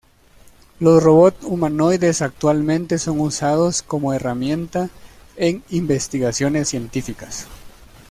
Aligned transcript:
Los 0.79 1.03
robots 1.03 1.45
humanoides 1.45 2.23
actualmente 2.23 2.97
son 2.97 3.19
usados 3.19 3.83
como 3.83 4.15
herramienta 4.15 4.89
en 5.37 5.63
investigaciones 5.69 6.69
científicas. 6.69 7.45